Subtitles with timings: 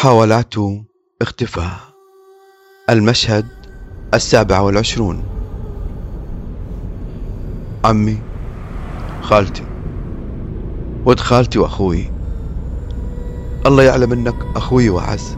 [0.00, 0.54] محاولات
[1.22, 1.76] اختفاء.
[2.90, 3.46] المشهد
[4.14, 5.22] السابع والعشرون.
[7.84, 8.18] عمي
[9.22, 9.62] خالتي
[11.04, 12.10] ود خالتي وأخوي.
[13.66, 15.36] الله يعلم أنك أخوي وعز.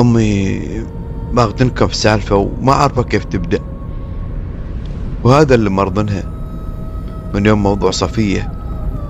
[0.00, 0.60] أمي
[1.32, 3.60] ما تنكب سالفة وما عارفة كيف تبدأ.
[5.24, 6.22] وهذا اللي مرضنها
[7.34, 8.52] من يوم موضوع صفية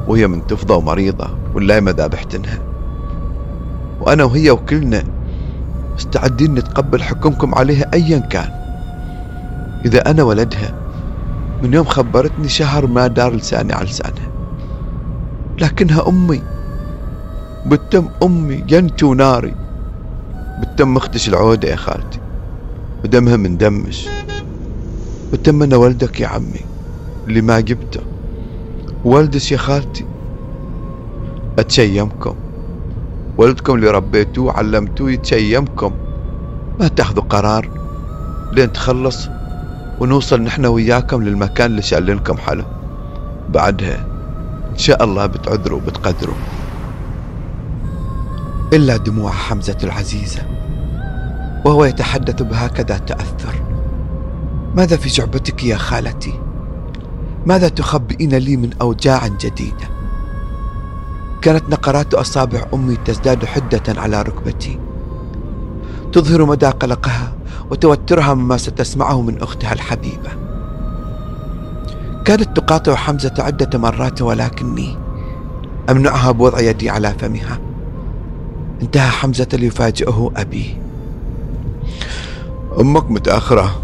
[0.09, 2.68] وهي من تفضى ومريضة واللايمة ذابحتنها.
[4.09, 5.05] وأنا وهي وكلنا
[5.95, 8.51] مستعدين نتقبل حكمكم عليها أيا كان.
[9.85, 10.75] إذا أنا ولدها
[11.63, 14.29] من يوم خبرتني شهر ما دار لساني على لسانها.
[15.61, 16.43] لكنها أمي.
[17.67, 19.55] بالتم أمي جنتي وناري.
[20.61, 22.21] بالتم أختش العودة يا خالتي.
[23.05, 24.09] ودمها من دمش.
[25.31, 26.61] بالتم أنا ولدك يا عمي
[27.27, 28.01] اللي ما جبته.
[29.05, 30.05] والدش يا خالتي.
[31.59, 32.35] أتشيمكم.
[33.39, 35.93] ولدكم اللي ربيتوه وعلمتوه يتشيمكم.
[36.81, 37.71] ما تاخذوا قرار.
[38.53, 39.29] لين تخلص
[40.01, 42.65] ونوصل نحن وياكم للمكان اللي شالنكم حله
[43.49, 44.07] بعدها
[44.71, 46.35] إن شاء الله بتعذروا وبتقدروا.
[48.73, 50.43] إلا دموع حمزة العزيزة
[51.65, 53.63] وهو يتحدث بهكذا تأثر.
[54.75, 56.35] ماذا في جعبتك يا خالتي؟
[57.47, 59.98] ماذا تخبئين لي من أوجاع جديدة؟
[61.43, 64.79] كانت نقرات أصابع أمي تزداد حدة على ركبتي.
[66.13, 67.33] تظهر مدى قلقها
[67.71, 70.31] وتوترها مما ستسمعه من أختها الحبيبة.
[72.25, 74.97] كانت تقاطع حمزة عدة مرات ولكني
[75.91, 77.59] أمنعها بوضع يدي على فمها.
[78.83, 80.77] انتهى حمزة ليفاجئه أبي.
[82.81, 83.81] أمك متأخرة.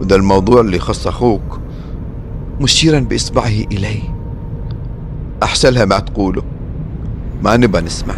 [0.00, 1.60] وذا الموضوع اللي يخص أخوك.
[2.60, 4.02] مشيرا بإصبعه إلي.
[5.42, 6.42] أحسن لها ما تقوله.
[7.44, 8.14] ما نبى نسمع.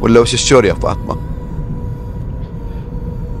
[0.00, 1.16] ولا وش الشور يا فاطمة؟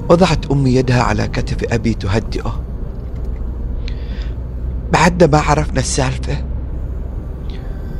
[0.08, 2.60] وضعت أمي يدها على كتف أبي تهدئه.
[4.92, 6.44] بعدنا ما عرفنا السالفة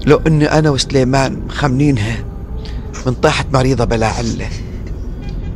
[0.07, 2.25] لو أني أنا وسليمان مخمنينها
[3.07, 4.49] من طاحت مريضة بلا علة.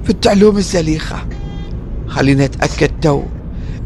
[0.05, 1.27] في التعلوم الزليخة.
[2.09, 3.23] خلينا نتأكد تو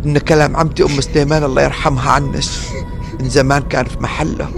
[0.06, 2.58] إن كلام عمتي أم سليمان الله يرحمها عنش.
[3.20, 4.48] من زمان كان في محله.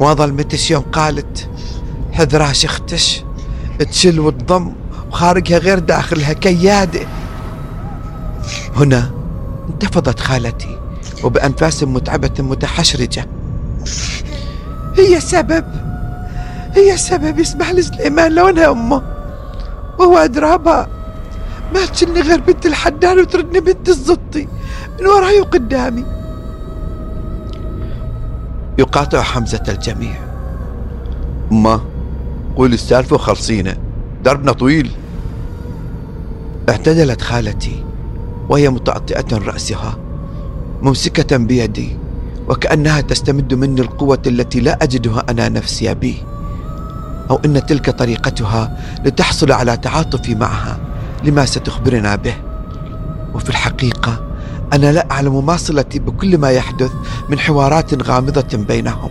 [0.00, 1.48] وما ظلمتش يوم قالت
[2.12, 3.24] حذرها شختش
[3.78, 4.72] تشل وتضم
[5.10, 7.06] وخارجها غير داخلها كيادة
[8.76, 9.10] هنا
[9.68, 10.78] انتفضت خالتي
[11.24, 13.26] وبأنفاس متعبة متحشرجة.
[14.96, 15.64] هي سبب.
[16.74, 19.02] هي سبب يسمح لسليمان لو أنا أمه.
[19.98, 20.88] وهو أدرابها
[21.74, 24.48] ما تشلني غير بنت الحدان وتردني بنت الزطي.
[25.00, 26.04] من وراي وقدامي.
[28.78, 30.14] يقاطع حمزة الجميع.
[31.52, 31.91] أمه
[32.56, 33.76] قولي السالفة وخلصينا
[34.24, 34.90] دربنا طويل.
[36.68, 37.84] اعتدلت خالتي
[38.48, 39.98] وهي متعطئة رأسها
[40.82, 41.96] ممسكة بيدي
[42.48, 46.16] وكأنها تستمد مني القوة التي لا أجدها أنا نفسي به
[47.30, 50.78] أو إن تلك طريقتها لتحصل على تعاطفي معها
[51.24, 52.34] لما ستخبرنا به.
[53.34, 54.24] وفي الحقيقة
[54.72, 56.92] أنا لا أعلم ما صلتي بكل ما يحدث
[57.28, 59.10] من حوارات غامضة بينهم.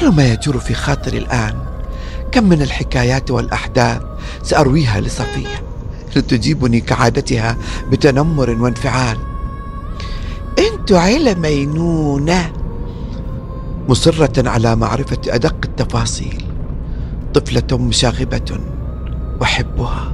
[0.00, 1.65] كل ما يجور في خاطري الآن
[2.36, 4.02] كم من الحكايات والأحداث
[4.42, 5.62] سأرويها لصفية
[6.16, 7.56] لتجيبني كعادتها
[7.90, 9.18] بتنمر وانفعال.
[10.58, 12.52] أنت عيلة مينونة.
[13.88, 16.44] مصرة على معرفة أدق التفاصيل.
[17.34, 18.58] طفلة مشاغبة
[19.42, 20.12] أحبها.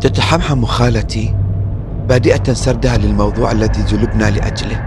[0.00, 1.43] تتحمحم خالتي
[2.08, 4.84] بادئة سردها للموضوع الذي جلبنا لأجله.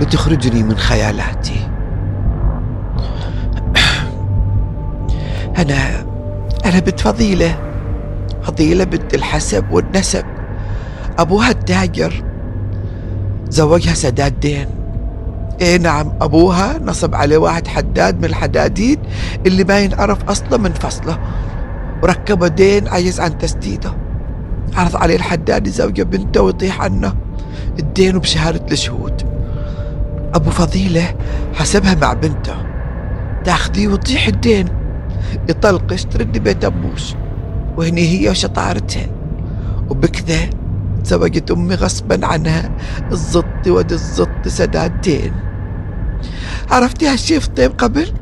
[0.00, 1.68] لتخرجني من خيالاتي
[5.58, 6.06] أنا
[6.64, 7.58] أنا بنت فضيلة
[8.42, 10.24] فضيلة بنت الحسب والنسب.
[11.18, 12.24] أبوها التاجر.
[13.48, 14.66] زوجها سداد دين
[15.60, 18.98] إيه نعم أبوها نصب عليه واحد حداد من الحدادين
[19.46, 21.18] اللي ما ينعرف أصله من فصله.
[22.02, 23.99] وركبه دين عجز عن تسديده.
[24.76, 27.14] عرض عليه الحداد يزوج بنته ويطيح عنه.
[27.78, 29.22] الدين بشهادة الشهود.
[30.34, 31.14] أبو فضيلة
[31.54, 32.54] حسبها مع بنته.
[33.44, 34.68] تاخذيه وتطيح الدين.
[35.48, 37.14] يطلقش ترد بيت أبوش.
[37.76, 39.06] وهني هي وشطارتها.
[39.88, 40.50] وبكذا
[41.04, 42.70] تزوجت أمي غصبا عنها.
[43.12, 45.32] الزط ود الزط سداد دين
[46.70, 48.12] عرفتي هالشي في طيب قبل؟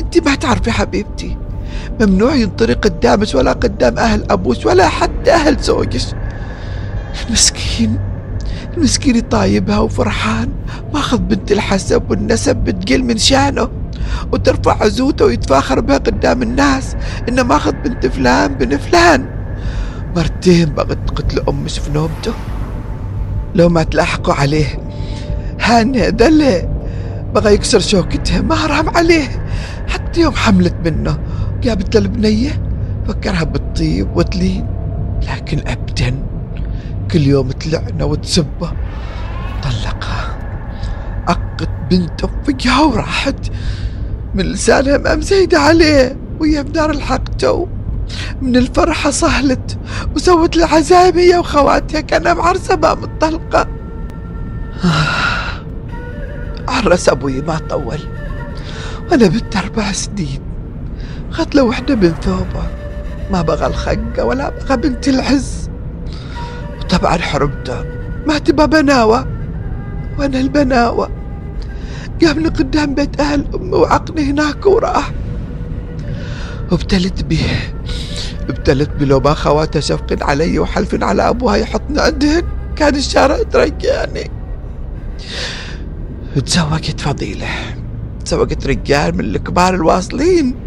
[0.00, 1.36] انت ما تعرفي حبيبتي.
[2.00, 6.00] ممنوع ينطرق قدامك ولا قدام أهل أبوش ولا حتى أهل زوجك
[7.30, 7.98] مسكين
[8.76, 10.48] المسكين طايبها وفرحان
[10.94, 13.68] ماخذ بنت الحسب والنسب بتقل من شأنه
[14.32, 16.96] وترفع عزوته ويتفاخر بها قدام الناس
[17.28, 19.26] إنه ماخذ بنت فلان بن فلان.
[20.16, 22.32] مرتين بغت تقتل امش في نوبته
[23.54, 24.78] لو ما تلاحقوا عليه
[25.60, 26.68] هاني دلي
[27.34, 29.28] بغى يكسر شوكتها ما رام عليه.
[29.88, 31.18] حتى يوم حملت منه
[31.64, 32.62] جابت البنية
[33.08, 34.66] فكرها بتطيب وتلين.
[35.28, 36.26] لكن أبدا
[37.10, 38.72] كل يوم تلعنه وتسبة
[39.62, 40.38] طلقها
[41.28, 43.50] عقت بنته فيها وراحت
[44.34, 47.66] من لسانها ما مزيدة عليه وهي بدار الحق تو.
[48.42, 49.78] من الفرحة صهلت
[50.16, 53.68] وسوت العزايم هي وخواتها كانها معرسة ما مطلقة
[56.68, 57.98] عرس أبوي ما طول.
[59.10, 60.53] وأنا بنت أربع سنين.
[61.34, 62.66] أخذت له وحدة من ثوبه
[63.30, 65.70] ما بغى الخقة ولا بغى بنت العز.
[66.80, 67.84] وطبعا حرمته
[68.26, 69.26] ما تبى بناوة.
[70.18, 71.10] وأنا البناوة.
[72.22, 75.12] قامني قدام بيت أهل أمي وعقني هناك وراح.
[76.72, 77.46] وابتلت به.
[78.48, 82.42] ابتلت بلو ما خواته شفقن علي وحلفن على أبوها يحطني عندهن.
[82.76, 84.30] كان الشارع ترجعني
[86.46, 87.48] تزوجت فضيلة.
[88.24, 90.63] تزوجت رجال من الكبار الواصلين.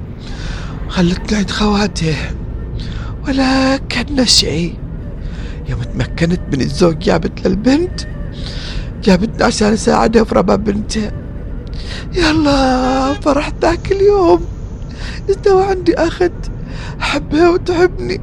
[0.87, 2.15] خلتني عند خواته.
[3.27, 4.75] ولا كان شيء.
[5.69, 8.01] يوم تمكنت من الزوج جابت للبنت
[9.03, 11.11] جابتني عشان اساعدها في ربا بنتها
[12.15, 14.45] يلا فرحت ذاك اليوم.
[15.29, 16.31] استوى عندي أخت؟
[17.01, 18.21] أحبها وتحبني.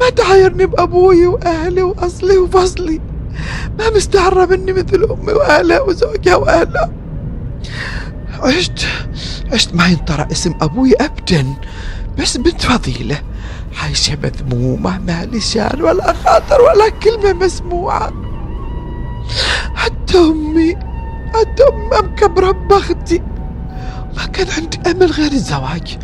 [0.00, 3.00] ما تعايرني بأبوي وأهلي وأصلي وفصلي.
[3.78, 6.90] ما مستعرة مني مثل أمي وأهلها وزوجها وأهلها.
[8.40, 8.86] عشت
[9.52, 11.46] عشت ما ينطرى اسم أبوي ابدا.
[12.18, 13.22] بس بنت فضيلة
[13.82, 18.12] عايشة مذمومة ما لسان ولا خاطر ولا كلمة مسموعة.
[19.74, 20.76] حتى أمي
[21.34, 23.22] حتى أمي مكبرة ببختي
[24.16, 25.98] ما كان عندي أمل غير الزواج.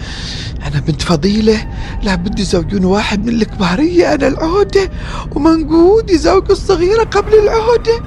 [0.67, 1.69] أنا بنت فضيلة
[2.03, 4.91] لابد يزوجون واحد من الكبارية أنا العودة
[5.33, 8.03] ومنقود يزوج الصغيرة قبل العودة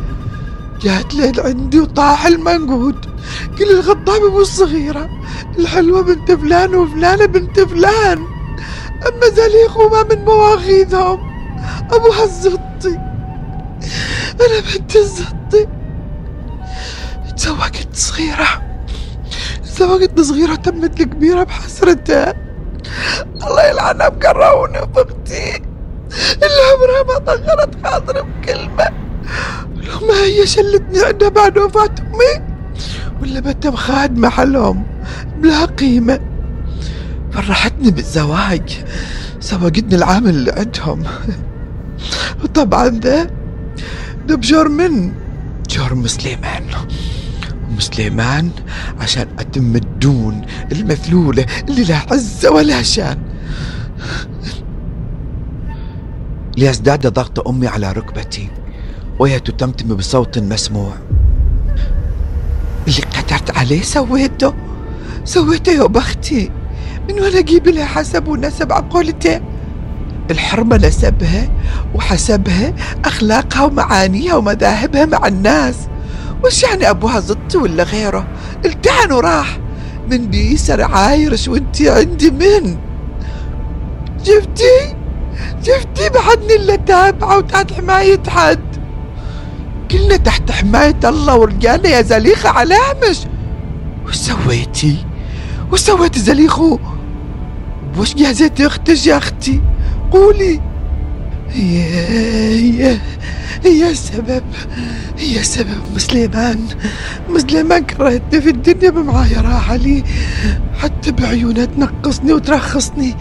[0.81, 3.05] جات لين عندي وطاح المنقود
[3.57, 5.09] كل الغضابة ابو الصغيرة.
[5.59, 8.27] الحلوة بنت فلان وفلانة بنت فلان.
[9.07, 11.19] أما زليخ ما من مواخيذهم.
[11.91, 12.99] أبوها الزطي
[14.41, 15.67] أنا بنت الزطي
[17.37, 18.61] تزوجت صغيرة.
[19.63, 22.33] تزوجت صغيرة تمت الكبيرة بحسرتها.
[23.35, 25.61] الله يلعنها بكرهوني وبختي.
[26.33, 28.89] اللي عمرها ما طغرت خاطري بكلمة.
[29.75, 32.47] لو ما هي شلتني عندها بعد وفاة أمي
[33.21, 34.92] ولا بتم خاد محلهم
[35.41, 36.19] بلا قيمة
[37.31, 38.83] فرحتني بالزواج.
[39.39, 41.03] سوقتني العامل اللي عندهم.
[42.43, 43.29] وطبعا ذا
[44.27, 45.13] ده بجرم
[45.69, 46.63] جرم سليمان
[47.71, 48.49] أم سليمان
[48.99, 50.41] عشان أتم الدون
[50.71, 53.17] المثلولة اللي لا عزة ولا شان.
[56.57, 58.49] ليزداد ضغط أمي على ركبتي
[59.19, 60.93] وهي تتمتم بصوت مسموع.
[62.87, 64.53] اللي قدرت عليه سويته.
[65.25, 66.51] سويته يا بختي.
[67.09, 69.41] من وين أجيب لها حسب ونسب عقولته
[70.31, 71.49] الحرمة نسبها
[71.95, 72.73] وحسبها
[73.05, 75.75] أخلاقها ومعانيها ومذاهبها مع الناس.
[76.45, 78.27] وش يعني أبوها زطي ولا غيره؟
[78.65, 79.59] التعن وراح.
[80.11, 82.77] من بيسر عايرش وانتي عندي من؟
[84.25, 84.95] جبتي؟
[85.63, 88.59] جبتي بعدني اللي تابعة وتحت حماية حد.
[89.91, 92.77] كلنا تحت حماية الله ورجالنا يا زليخة على
[93.09, 93.17] مش
[94.07, 95.05] وش سويتي؟
[95.73, 96.79] وش سويتي زليخو؟
[97.97, 99.61] وش جهزتي أختك يا أختي؟
[100.11, 100.59] قولي.
[101.49, 101.83] هي
[102.83, 102.97] هي
[103.65, 104.43] هي السبب
[105.17, 106.59] هي السبب مسلمان
[107.29, 110.03] مسلمان كرهتني في الدنيا بمعايرة علي
[110.79, 113.15] حتى بعيونها تنقصني وترخصني.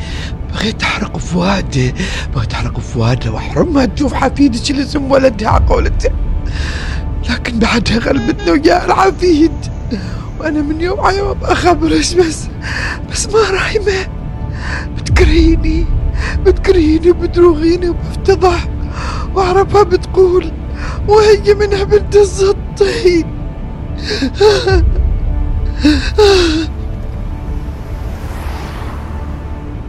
[0.53, 1.95] بغيت أحرق فؤادي
[2.35, 3.85] بغيت أحرق فؤادها وأحرمها.
[3.85, 6.13] تشوف حفيدك اللي اسم ولدها على قولتها
[7.31, 9.53] لكن بعدها غلبتنا ويا العفيد.
[10.41, 12.49] وأنا من يوم على يوم اخبرش بس
[13.11, 14.07] بس ما رايمه
[14.97, 15.87] بتكرهيني
[16.47, 18.69] بتكرهيني وبتروغيني وبفتضح
[19.35, 20.53] وأعرفها بتقول
[21.09, 23.25] وهي منها بنت الزطي.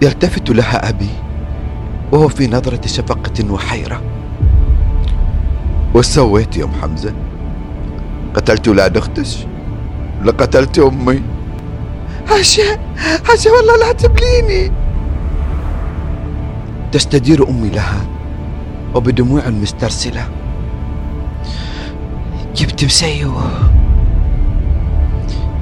[0.02, 1.10] يلتفت لها أبي
[2.12, 4.02] وهو في نظرة شفقة وحيرة.
[5.96, 7.14] وش سويت يا أم حمزة؟
[8.36, 9.38] قتلت أولاد اختش
[10.24, 11.22] لقتلت أمي
[12.30, 12.63] حاشا
[13.27, 14.72] حاشا والله لا تبليني
[16.92, 18.06] تستدير أمي لها
[18.96, 20.27] وبدموع مسترسله
[22.56, 23.34] جبت مسيو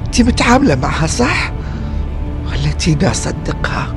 [0.06, 1.52] انت متعاملة معها صح؟
[2.46, 3.94] ولا تينا أصدقها؟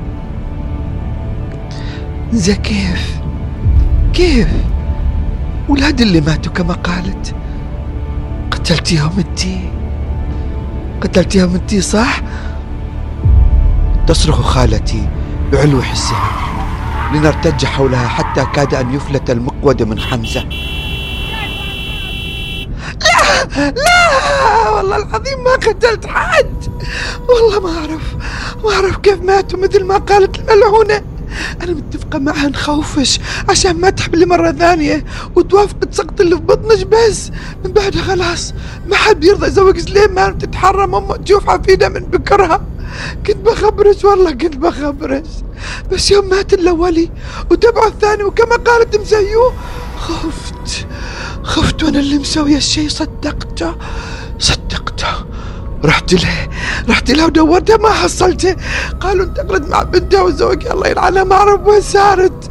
[2.32, 3.20] زي كيف؟
[4.14, 4.48] كيف؟
[5.68, 7.34] ولاد اللي ماتوا كما قالت
[8.50, 9.60] قتلتيهم انتي
[11.00, 12.20] قتلتيهم انتي صح؟
[14.06, 15.08] تصرخ خالتي
[15.52, 16.30] بعلو حسها
[17.14, 20.44] لنرتج حولها حتى كاد أن يفلت المقود من حمزة.
[23.00, 23.70] لا!
[23.70, 24.70] لا!
[24.70, 26.68] والله العظيم ما قتلت حد!
[27.28, 28.14] والله ما أعرف
[28.64, 31.02] ما أعرف كيف ماتوا مثل ما قالت الملعونة.
[31.62, 35.04] أنا متفقة معها نخوفش عشان ما تحملي مرة ثانية
[35.36, 37.30] وتوافق تسقط اللي في بطنك بس.
[37.64, 38.54] من بعدها خلاص
[38.88, 40.94] ما حد بيرضى يزوج سليمان تتحرم.
[40.94, 42.66] أمه تشوف حفيدة من بكرها.
[43.26, 45.26] كنت بخبرش والله كنت بخبرش.
[45.92, 47.10] بس يوم مات الأولي
[47.50, 49.52] وتبعه الثاني وكما قالت مسيو
[49.98, 50.86] خفت
[51.42, 53.74] خفت وأنا اللي مسوي الشيء صدقته
[54.38, 55.26] صدقته.
[55.84, 56.48] رحت له
[56.88, 58.56] رحت له ودورته ما حصلته.
[59.00, 60.72] قالوا انتقلت مع بنته وزوجها.
[60.72, 62.50] الله يلعنها ما أعرف وين صارت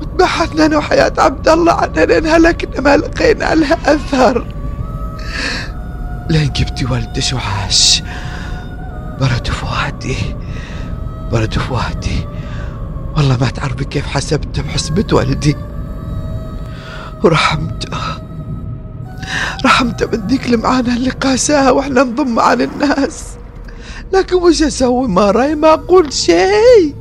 [0.00, 4.46] وتبحثنا أنا وحياة عبد الله عنها لين هلكنا ما لقينا لها أثر.
[6.30, 8.02] لين جبتي ولدش وعاش
[9.20, 10.16] برد فؤادي
[11.32, 12.26] برد فؤادي.
[13.16, 15.56] والله ما تعرفي كيف حسبته بحسبة والدي.
[17.22, 18.21] ورحمته.
[19.64, 23.24] رحمته من ذيك المعاناة اللي قاساها وإحنا نضم عن الناس.
[24.12, 26.94] لكن وش أسوي؟ ما رأي ما أقول شيء.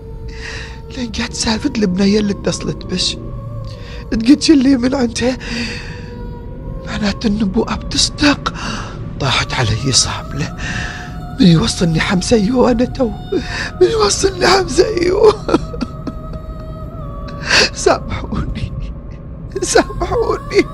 [0.98, 3.18] لين جات سالفة البنية اللي اتصلت بش.
[4.12, 5.38] تقيت اللي من عندها؟
[6.88, 8.54] معناته النبوءة بتصدق
[9.20, 10.56] طاحت علي صاملة.
[11.40, 13.10] من يوصلني حمزيو أنا تو.
[13.82, 15.34] من يوصلني حمزيو
[17.74, 18.72] سامحوني.
[19.62, 20.66] سامحوني.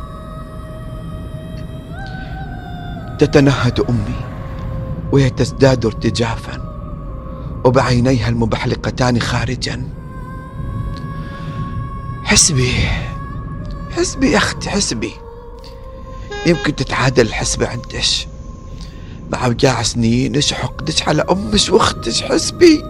[3.18, 4.16] تتنهد أمي
[5.12, 6.68] وهي تزداد ارتجافا
[7.66, 9.88] وبعينيها المبحلقتان خارجا.
[12.24, 12.72] حسبي
[13.98, 15.12] حسبي يا أختي حسبي.
[16.46, 18.28] يمكن تتعادل الحسبة عندش.
[19.32, 22.84] مع وجاع سنينش وحقدش على امش واختش حسبي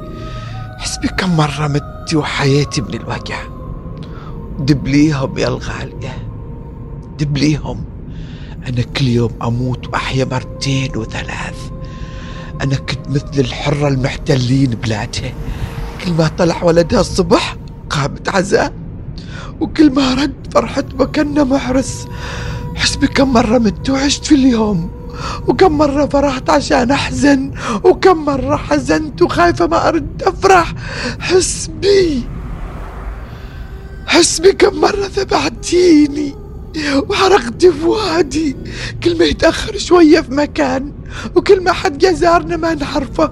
[0.77, 3.43] حسبي كم مرة متي وحياتي من الوجع.
[4.59, 6.27] دبليهم يا الغالية.
[7.19, 7.83] دبليهم
[8.67, 11.55] أنا كل يوم أموت وأحيا مرتين وثلاث.
[12.61, 15.33] أنا كنت مثل الحرة المحتلين بلادها
[16.03, 17.55] كل ما طلع ولدها الصبح
[17.89, 18.73] قامت عزاء.
[19.59, 22.07] وكل ما رد فرحت بكنا محرس.
[22.75, 24.91] حسبي كم مرة مت وعشت في اليوم.
[25.47, 27.51] وكم مرة فرحت عشان أحزن.
[27.83, 30.73] وكم مرة حزنت وخايفة ما أرد أفرح.
[31.19, 32.23] حسبي
[34.07, 36.46] حسبي كم مرة ذبحتيني.
[37.09, 38.55] وحرقت فؤادي
[39.03, 40.93] كل ما يتأخر شوية في مكان
[41.35, 43.31] وكل ما حد جزارنا ما نعرفه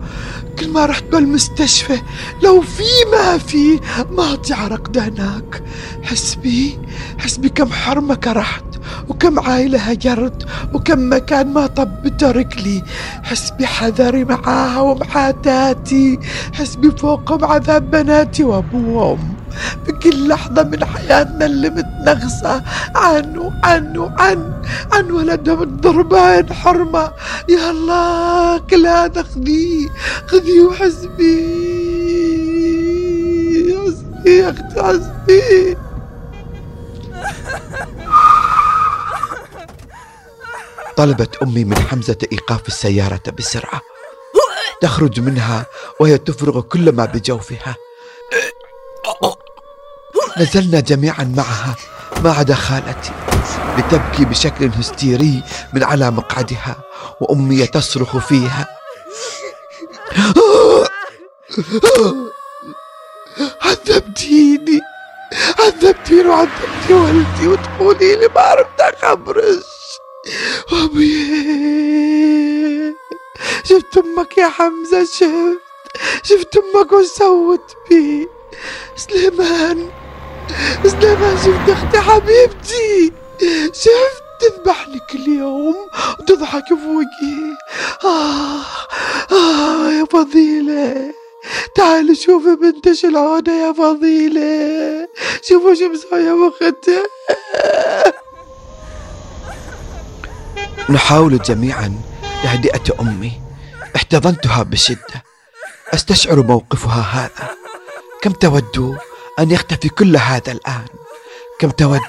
[0.60, 2.00] كل ما رحت بالمستشفى
[2.44, 3.80] لو في ما في
[4.12, 5.64] ما تعرق هناك.
[6.04, 6.80] حسبي
[7.18, 8.64] حسبي كم حرمة كرحت
[9.10, 12.84] وكم عائلة هجرت وكم مكان ما طبت رجلي.
[13.24, 16.20] حسبي حذري معاها ومحاتاتي
[16.54, 19.35] حسبي فوقهم عذاب بناتي وأبوهم.
[19.88, 22.64] بكل لحظة من حياتنا اللي متنغصة
[22.96, 27.12] عنه عنه عن عن ولدهم الضربان حرمة.
[27.50, 29.90] يا الله كل هذا خذيه
[30.28, 31.66] خذيه وحسبي
[33.86, 35.78] حسبي يا أختي حسبي
[40.98, 43.82] طلبت أمي من حمزة إيقاف السيارة بسرعة.
[44.82, 45.66] تخرج منها
[46.00, 47.76] وهي تفرغ كل ما بجوفها.
[50.38, 51.76] نزلنا جميعا معها
[52.24, 53.12] ما عدا خالتي
[53.78, 56.76] لتبكي بشكل هستيري من على مقعدها
[57.22, 58.68] وأمي تصرخ فيها.
[63.62, 64.80] عذبتيني
[65.60, 69.66] عذبتيني وعذبتي والدي وتقولي لي ما عرفت أخبرش
[70.72, 71.36] أبي
[73.64, 75.62] شفت أمك يا حمزة شفت
[76.24, 78.28] شفت أمك وش سوت بي
[78.96, 79.92] سليمان.
[80.84, 83.14] سليمان شفت أختي حبيبتي؟
[83.74, 85.76] شفت تذبحني كل يوم
[86.20, 87.38] وتضحك فوقي.
[88.04, 88.62] آه
[89.32, 91.14] آه يا فضيلة.
[91.76, 95.08] تعالي شوفي بنتش العودة يا فضيلة.
[95.44, 97.04] شوفوا شو مسوية بأختها.
[100.90, 102.02] نحاول جميعا
[102.44, 103.32] تهدئة أمي.
[103.96, 105.24] احتضنتها بشدة.
[105.94, 107.50] أستشعر موقفها هذا.
[108.22, 108.98] كم تود
[109.40, 110.86] أن يختفي كل هذا الآن.
[111.60, 112.00] كم تود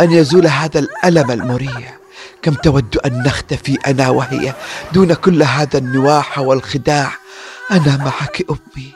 [0.00, 1.98] أن يزول هذا الألم المريع.
[2.42, 4.54] كم تود أن نختفي أنا وهي
[4.92, 7.12] دون كل هذا النواح والخداع.
[7.70, 8.92] أنا معك أمي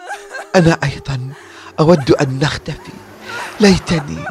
[0.57, 1.33] أنا أيضا
[1.81, 2.93] أود أن نختفي.
[3.61, 4.25] ليتني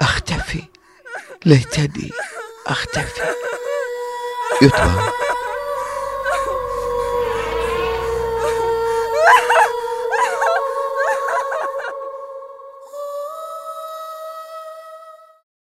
[0.00, 0.62] أختفي.
[1.44, 2.10] ليتني
[2.66, 3.22] أختفي.
[4.62, 5.08] يتوى